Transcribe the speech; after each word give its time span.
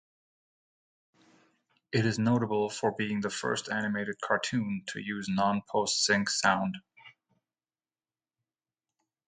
It 1.91 2.07
is 2.07 2.17
notable 2.17 2.71
for 2.71 2.91
being 2.91 3.21
the 3.21 3.29
first 3.29 3.69
animated 3.69 4.19
cartoon 4.19 4.81
to 4.87 4.99
use 4.99 5.27
non-post-sync 5.29 6.27
sound. 6.27 6.77